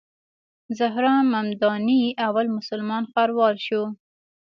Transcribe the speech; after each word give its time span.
زهران 0.77 1.23
ممداني 1.33 2.01
اول 2.27 2.47
مسلمان 2.57 3.03
ښاروال 3.11 3.55
شو. 3.67 3.81